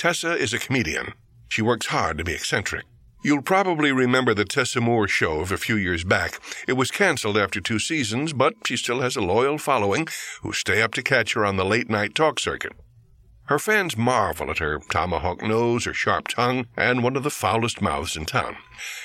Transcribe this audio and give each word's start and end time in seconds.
Tessa 0.00 0.32
is 0.32 0.54
a 0.54 0.58
comedian. 0.58 1.12
She 1.50 1.60
works 1.60 1.88
hard 1.88 2.16
to 2.16 2.24
be 2.24 2.32
eccentric. 2.32 2.86
You'll 3.22 3.42
probably 3.42 3.92
remember 3.92 4.32
the 4.32 4.46
Tessa 4.46 4.80
Moore 4.80 5.06
show 5.06 5.40
of 5.40 5.52
a 5.52 5.58
few 5.58 5.76
years 5.76 6.04
back. 6.04 6.40
It 6.66 6.72
was 6.72 6.90
canceled 6.90 7.36
after 7.36 7.60
two 7.60 7.78
seasons, 7.78 8.32
but 8.32 8.54
she 8.64 8.78
still 8.78 9.02
has 9.02 9.14
a 9.14 9.20
loyal 9.20 9.58
following 9.58 10.08
who 10.40 10.54
stay 10.54 10.80
up 10.80 10.94
to 10.94 11.02
catch 11.02 11.34
her 11.34 11.44
on 11.44 11.58
the 11.58 11.66
late 11.66 11.90
night 11.90 12.14
talk 12.14 12.40
circuit. 12.40 12.72
Her 13.48 13.58
fans 13.58 13.94
marvel 13.94 14.50
at 14.50 14.56
her 14.56 14.78
tomahawk 14.90 15.42
nose, 15.42 15.84
her 15.84 15.92
sharp 15.92 16.28
tongue, 16.28 16.64
and 16.78 17.04
one 17.04 17.14
of 17.14 17.22
the 17.22 17.28
foulest 17.28 17.82
mouths 17.82 18.16
in 18.16 18.24
town. 18.24 18.56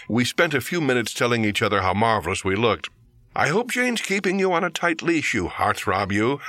We 0.08 0.24
spent 0.24 0.54
a 0.54 0.62
few 0.62 0.80
minutes 0.80 1.14
telling 1.14 1.44
each 1.44 1.62
other 1.62 1.82
how 1.82 1.94
marvelous 1.94 2.46
we 2.46 2.56
looked. 2.56 2.90
I 3.38 3.50
hope 3.50 3.70
Jane's 3.70 4.02
keeping 4.02 4.40
you 4.40 4.54
on 4.54 4.64
a 4.64 4.70
tight 4.70 5.02
leash, 5.02 5.34
you 5.34 5.50
heartthrob, 5.50 6.14
you. 6.14 6.40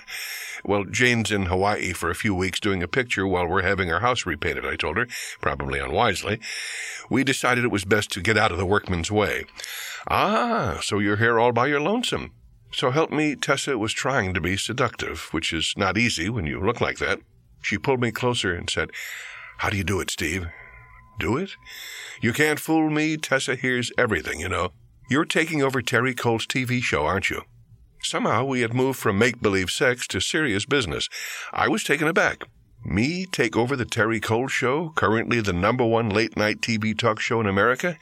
well, 0.64 0.84
Jane's 0.84 1.30
in 1.30 1.46
Hawaii 1.46 1.92
for 1.92 2.10
a 2.10 2.14
few 2.16 2.34
weeks 2.34 2.58
doing 2.58 2.82
a 2.82 2.88
picture 2.88 3.24
while 3.24 3.46
we're 3.46 3.62
having 3.62 3.92
our 3.92 4.00
house 4.00 4.26
repainted, 4.26 4.66
I 4.66 4.74
told 4.74 4.96
her, 4.96 5.06
probably 5.40 5.78
unwisely. 5.78 6.40
We 7.08 7.22
decided 7.22 7.62
it 7.62 7.70
was 7.70 7.84
best 7.84 8.10
to 8.12 8.20
get 8.20 8.36
out 8.36 8.50
of 8.50 8.58
the 8.58 8.66
workman's 8.66 9.12
way. 9.12 9.44
Ah, 10.08 10.80
so 10.82 10.98
you're 10.98 11.18
here 11.18 11.38
all 11.38 11.52
by 11.52 11.68
your 11.68 11.80
lonesome. 11.80 12.32
So 12.72 12.90
help 12.90 13.12
me, 13.12 13.36
Tessa 13.36 13.78
was 13.78 13.92
trying 13.92 14.34
to 14.34 14.40
be 14.40 14.56
seductive, 14.56 15.28
which 15.30 15.52
is 15.52 15.74
not 15.76 15.96
easy 15.96 16.28
when 16.28 16.46
you 16.46 16.58
look 16.58 16.80
like 16.80 16.98
that. 16.98 17.20
She 17.62 17.78
pulled 17.78 18.00
me 18.00 18.10
closer 18.10 18.52
and 18.52 18.68
said, 18.68 18.90
How 19.58 19.70
do 19.70 19.76
you 19.76 19.84
do 19.84 20.00
it, 20.00 20.10
Steve? 20.10 20.48
Do 21.20 21.36
it? 21.36 21.50
You 22.20 22.32
can't 22.32 22.58
fool 22.58 22.90
me. 22.90 23.16
Tessa 23.16 23.54
hears 23.54 23.92
everything, 23.96 24.40
you 24.40 24.48
know. 24.48 24.72
You're 25.10 25.26
taking 25.26 25.62
over 25.62 25.82
Terry 25.82 26.14
Cole's 26.14 26.46
TV 26.46 26.82
show, 26.82 27.04
aren't 27.04 27.28
you? 27.28 27.42
Somehow 28.02 28.44
we 28.44 28.62
had 28.62 28.72
moved 28.72 28.98
from 28.98 29.18
make 29.18 29.42
believe 29.42 29.70
sex 29.70 30.06
to 30.08 30.20
serious 30.20 30.64
business. 30.64 31.10
I 31.52 31.68
was 31.68 31.84
taken 31.84 32.08
aback. 32.08 32.44
Me 32.86 33.26
take 33.26 33.54
over 33.54 33.76
the 33.76 33.84
Terry 33.84 34.18
Cole 34.18 34.48
show, 34.48 34.90
currently 34.94 35.40
the 35.40 35.52
number 35.52 35.84
one 35.84 36.08
late 36.08 36.36
night 36.38 36.62
TV 36.62 36.96
talk 36.96 37.20
show 37.20 37.38
in 37.40 37.46
America? 37.46 37.98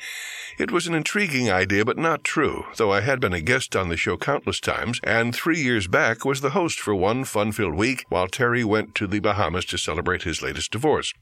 It 0.58 0.70
was 0.70 0.86
an 0.86 0.94
intriguing 0.94 1.50
idea, 1.50 1.84
but 1.84 1.98
not 1.98 2.22
true, 2.22 2.66
though 2.76 2.92
I 2.92 3.00
had 3.00 3.20
been 3.20 3.32
a 3.32 3.40
guest 3.40 3.74
on 3.74 3.88
the 3.88 3.96
show 3.96 4.16
countless 4.16 4.60
times, 4.60 5.00
and 5.02 5.34
three 5.34 5.60
years 5.60 5.88
back 5.88 6.24
was 6.24 6.40
the 6.40 6.50
host 6.50 6.78
for 6.78 6.94
one 6.94 7.24
fun 7.24 7.50
filled 7.50 7.74
week 7.74 8.04
while 8.10 8.28
Terry 8.28 8.62
went 8.62 8.94
to 8.96 9.08
the 9.08 9.20
Bahamas 9.20 9.64
to 9.66 9.78
celebrate 9.78 10.22
his 10.22 10.42
latest 10.42 10.70
divorce. 10.70 11.12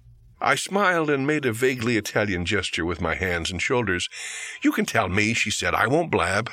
I 0.40 0.54
smiled 0.54 1.10
and 1.10 1.26
made 1.26 1.44
a 1.44 1.52
vaguely 1.52 1.96
Italian 1.96 2.44
gesture 2.46 2.84
with 2.84 3.00
my 3.00 3.14
hands 3.14 3.50
and 3.50 3.60
shoulders. 3.60 4.08
You 4.62 4.72
can 4.72 4.86
tell 4.86 5.08
me, 5.08 5.34
she 5.34 5.50
said. 5.50 5.74
I 5.74 5.86
won't 5.86 6.10
blab. 6.10 6.50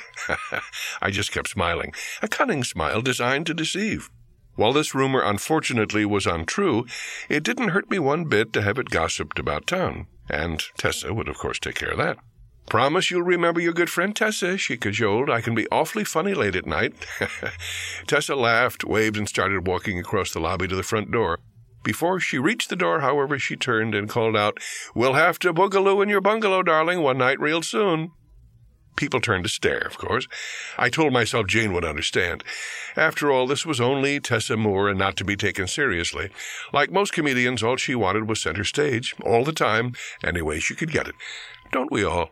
I 1.02 1.10
just 1.10 1.32
kept 1.32 1.48
smiling, 1.48 1.94
a 2.20 2.28
cunning 2.28 2.64
smile 2.64 3.00
designed 3.00 3.46
to 3.46 3.54
deceive. 3.54 4.10
While 4.56 4.72
this 4.72 4.94
rumor 4.94 5.22
unfortunately 5.22 6.04
was 6.04 6.26
untrue, 6.26 6.84
it 7.28 7.44
didn't 7.44 7.68
hurt 7.68 7.90
me 7.90 7.98
one 7.98 8.24
bit 8.24 8.52
to 8.54 8.62
have 8.62 8.78
it 8.78 8.90
gossiped 8.90 9.38
about 9.38 9.66
town. 9.66 10.06
And 10.28 10.62
Tessa 10.76 11.14
would, 11.14 11.28
of 11.28 11.38
course, 11.38 11.58
take 11.58 11.76
care 11.76 11.92
of 11.92 11.98
that. 11.98 12.18
Promise 12.68 13.10
you'll 13.10 13.22
remember 13.22 13.60
your 13.60 13.72
good 13.72 13.88
friend 13.88 14.14
Tessa, 14.14 14.58
she 14.58 14.76
cajoled. 14.76 15.30
I 15.30 15.40
can 15.40 15.54
be 15.54 15.66
awfully 15.72 16.04
funny 16.04 16.34
late 16.34 16.54
at 16.54 16.66
night. 16.66 16.92
Tessa 18.06 18.36
laughed, 18.36 18.84
waved, 18.84 19.16
and 19.16 19.26
started 19.26 19.66
walking 19.66 19.98
across 19.98 20.32
the 20.32 20.40
lobby 20.40 20.68
to 20.68 20.76
the 20.76 20.82
front 20.82 21.10
door. 21.10 21.38
Before 21.82 22.20
she 22.20 22.38
reached 22.38 22.68
the 22.68 22.76
door, 22.76 23.00
however, 23.00 23.38
she 23.38 23.56
turned 23.56 23.94
and 23.94 24.08
called 24.08 24.36
out, 24.36 24.58
We'll 24.94 25.14
have 25.14 25.38
to 25.40 25.54
boogaloo 25.54 26.02
in 26.02 26.08
your 26.08 26.20
bungalow, 26.20 26.62
darling, 26.62 27.02
one 27.02 27.18
night 27.18 27.40
real 27.40 27.62
soon. 27.62 28.10
People 28.96 29.20
turned 29.20 29.44
to 29.44 29.48
stare, 29.48 29.86
of 29.86 29.96
course. 29.96 30.26
I 30.76 30.88
told 30.88 31.12
myself 31.12 31.46
Jane 31.46 31.72
would 31.72 31.84
understand. 31.84 32.42
After 32.96 33.30
all, 33.30 33.46
this 33.46 33.64
was 33.64 33.80
only 33.80 34.18
Tessa 34.18 34.56
Moore 34.56 34.88
and 34.88 34.98
not 34.98 35.16
to 35.18 35.24
be 35.24 35.36
taken 35.36 35.68
seriously. 35.68 36.30
Like 36.72 36.90
most 36.90 37.12
comedians, 37.12 37.62
all 37.62 37.76
she 37.76 37.94
wanted 37.94 38.28
was 38.28 38.42
center 38.42 38.64
stage, 38.64 39.14
all 39.24 39.44
the 39.44 39.52
time, 39.52 39.92
any 40.24 40.42
way 40.42 40.58
she 40.58 40.74
could 40.74 40.90
get 40.90 41.06
it. 41.06 41.14
Don't 41.70 41.92
we 41.92 42.02
all? 42.02 42.30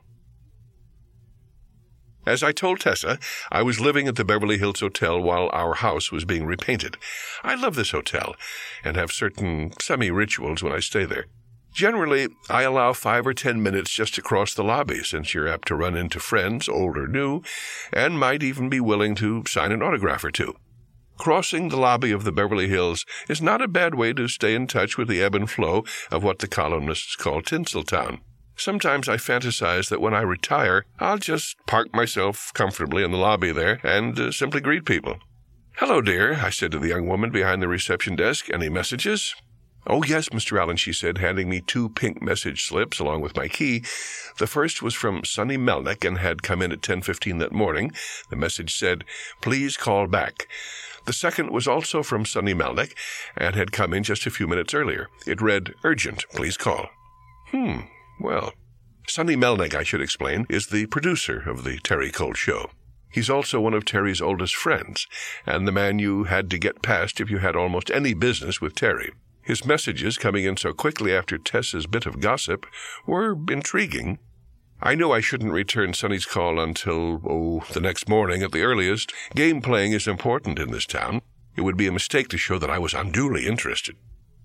As 2.26 2.42
I 2.42 2.50
told 2.50 2.80
Tessa, 2.80 3.20
I 3.52 3.62
was 3.62 3.78
living 3.78 4.08
at 4.08 4.16
the 4.16 4.24
Beverly 4.24 4.58
Hills 4.58 4.80
Hotel 4.80 5.20
while 5.20 5.48
our 5.52 5.74
house 5.74 6.10
was 6.10 6.24
being 6.24 6.44
repainted. 6.44 6.96
I 7.44 7.54
love 7.54 7.76
this 7.76 7.92
hotel 7.92 8.34
and 8.82 8.96
have 8.96 9.12
certain 9.12 9.72
semi 9.80 10.10
rituals 10.10 10.60
when 10.60 10.72
I 10.72 10.80
stay 10.80 11.04
there. 11.04 11.26
Generally, 11.72 12.28
I 12.50 12.62
allow 12.62 12.94
five 12.94 13.26
or 13.26 13.34
ten 13.34 13.62
minutes 13.62 13.92
just 13.92 14.14
to 14.14 14.22
cross 14.22 14.54
the 14.54 14.64
lobby 14.64 15.04
since 15.04 15.34
you're 15.34 15.46
apt 15.46 15.68
to 15.68 15.76
run 15.76 15.96
into 15.96 16.18
friends, 16.18 16.68
old 16.68 16.96
or 16.96 17.06
new, 17.06 17.42
and 17.92 18.18
might 18.18 18.42
even 18.42 18.68
be 18.68 18.80
willing 18.80 19.14
to 19.16 19.44
sign 19.46 19.70
an 19.70 19.82
autograph 19.82 20.24
or 20.24 20.32
two. 20.32 20.56
Crossing 21.18 21.68
the 21.68 21.76
lobby 21.76 22.10
of 22.10 22.24
the 22.24 22.32
Beverly 22.32 22.68
Hills 22.68 23.06
is 23.28 23.40
not 23.40 23.62
a 23.62 23.68
bad 23.68 23.94
way 23.94 24.12
to 24.14 24.26
stay 24.26 24.54
in 24.54 24.66
touch 24.66 24.98
with 24.98 25.06
the 25.06 25.22
ebb 25.22 25.34
and 25.34 25.48
flow 25.48 25.84
of 26.10 26.24
what 26.24 26.40
the 26.40 26.48
columnists 26.48 27.14
call 27.14 27.40
Tinseltown. 27.40 28.20
Sometimes 28.56 29.08
I 29.08 29.16
fantasize 29.16 29.90
that 29.90 30.00
when 30.00 30.14
I 30.14 30.22
retire, 30.22 30.86
I'll 30.98 31.18
just 31.18 31.56
park 31.66 31.94
myself 31.94 32.50
comfortably 32.54 33.04
in 33.04 33.10
the 33.10 33.18
lobby 33.18 33.52
there 33.52 33.80
and 33.84 34.18
uh, 34.18 34.32
simply 34.32 34.60
greet 34.60 34.84
people. 34.86 35.18
Hello, 35.76 36.00
dear, 36.00 36.34
I 36.42 36.48
said 36.48 36.72
to 36.72 36.78
the 36.78 36.88
young 36.88 37.06
woman 37.06 37.30
behind 37.30 37.60
the 37.60 37.68
reception 37.68 38.16
desk. 38.16 38.48
Any 38.50 38.70
messages? 38.70 39.34
Oh, 39.86 40.02
yes, 40.02 40.30
Mr. 40.30 40.58
Allen, 40.58 40.78
she 40.78 40.92
said, 40.92 41.18
handing 41.18 41.48
me 41.48 41.60
two 41.60 41.90
pink 41.90 42.20
message 42.20 42.64
slips 42.64 42.98
along 42.98 43.20
with 43.20 43.36
my 43.36 43.46
key. 43.46 43.84
The 44.38 44.46
first 44.46 44.82
was 44.82 44.94
from 44.94 45.24
Sonny 45.24 45.58
Melnick 45.58 46.04
and 46.04 46.18
had 46.18 46.42
come 46.42 46.60
in 46.60 46.72
at 46.72 46.80
10.15 46.80 47.38
that 47.40 47.52
morning. 47.52 47.92
The 48.30 48.36
message 48.36 48.74
said, 48.74 49.04
Please 49.42 49.76
call 49.76 50.08
back. 50.08 50.48
The 51.04 51.12
second 51.12 51.50
was 51.50 51.68
also 51.68 52.02
from 52.02 52.24
Sonny 52.24 52.54
Melnick 52.54 52.94
and 53.36 53.54
had 53.54 53.70
come 53.70 53.92
in 53.92 54.02
just 54.02 54.26
a 54.26 54.30
few 54.30 54.48
minutes 54.48 54.74
earlier. 54.74 55.08
It 55.24 55.40
read, 55.40 55.74
Urgent, 55.84 56.24
please 56.34 56.56
call. 56.56 56.88
Hmm, 57.50 57.82
well, 58.20 58.52
Sonny 59.08 59.36
Melnick, 59.36 59.74
I 59.74 59.82
should 59.82 60.00
explain, 60.00 60.46
is 60.48 60.66
the 60.66 60.86
producer 60.86 61.48
of 61.48 61.64
the 61.64 61.78
Terry 61.78 62.10
Cole 62.10 62.34
Show. 62.34 62.70
He's 63.08 63.30
also 63.30 63.60
one 63.60 63.72
of 63.72 63.84
Terry's 63.84 64.20
oldest 64.20 64.54
friends, 64.54 65.06
and 65.46 65.66
the 65.66 65.72
man 65.72 65.98
you 65.98 66.24
had 66.24 66.50
to 66.50 66.58
get 66.58 66.82
past 66.82 67.20
if 67.20 67.30
you 67.30 67.38
had 67.38 67.56
almost 67.56 67.90
any 67.90 68.14
business 68.14 68.60
with 68.60 68.74
Terry. 68.74 69.12
His 69.42 69.64
messages, 69.64 70.18
coming 70.18 70.44
in 70.44 70.56
so 70.56 70.72
quickly 70.72 71.14
after 71.14 71.38
Tess's 71.38 71.86
bit 71.86 72.04
of 72.04 72.20
gossip, 72.20 72.66
were 73.06 73.36
intriguing. 73.48 74.18
I 74.82 74.96
knew 74.96 75.12
I 75.12 75.20
shouldn't 75.20 75.52
return 75.52 75.94
Sonny's 75.94 76.26
call 76.26 76.60
until, 76.60 77.22
oh, 77.24 77.64
the 77.72 77.80
next 77.80 78.08
morning 78.08 78.42
at 78.42 78.52
the 78.52 78.62
earliest. 78.62 79.12
Game 79.34 79.62
playing 79.62 79.92
is 79.92 80.08
important 80.08 80.58
in 80.58 80.72
this 80.72 80.84
town. 80.84 81.22
It 81.54 81.62
would 81.62 81.76
be 81.76 81.86
a 81.86 81.92
mistake 81.92 82.28
to 82.28 82.36
show 82.36 82.58
that 82.58 82.70
I 82.70 82.78
was 82.78 82.92
unduly 82.92 83.46
interested. 83.46 83.96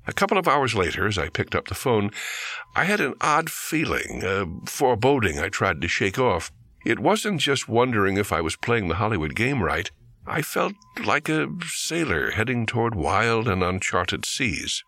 A 0.08 0.14
couple 0.14 0.38
of 0.38 0.48
hours 0.48 0.74
later, 0.74 1.08
as 1.08 1.18
I 1.18 1.30
picked 1.30 1.54
up 1.54 1.68
the 1.68 1.76
phone, 1.76 2.12
I 2.76 2.86
had 2.86 3.00
an 3.00 3.14
odd 3.22 3.50
feeling, 3.50 4.22
a 4.24 4.46
foreboding 4.66 5.40
I 5.40 5.50
tried 5.50 5.82
to 5.82 5.88
shake 5.88 6.18
off. 6.18 6.52
It 6.86 7.00
wasn't 7.00 7.40
just 7.40 7.70
wondering 7.70 8.18
if 8.18 8.32
I 8.32 8.42
was 8.42 8.56
playing 8.56 8.88
the 8.88 8.96
Hollywood 8.96 9.36
game 9.36 9.62
right. 9.62 9.92
I 10.26 10.42
felt 10.42 10.74
like 11.04 11.30
a 11.30 11.48
sailor 11.66 12.32
heading 12.32 12.66
toward 12.66 12.96
wild 12.96 13.48
and 13.48 13.64
uncharted 13.64 14.26
seas. 14.26 14.84